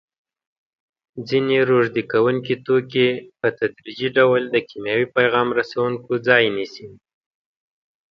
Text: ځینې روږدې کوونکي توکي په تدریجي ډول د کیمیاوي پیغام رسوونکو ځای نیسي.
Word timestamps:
ځینې 1.27 1.57
روږدې 1.69 2.03
کوونکي 2.11 2.53
توکي 2.65 3.09
په 3.39 3.47
تدریجي 3.59 4.09
ډول 4.17 4.41
د 4.49 4.55
کیمیاوي 4.69 5.07
پیغام 5.17 5.47
رسوونکو 5.59 6.11
ځای 6.27 6.43
نیسي. 6.55 6.87